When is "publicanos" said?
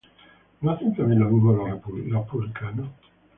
2.27-2.89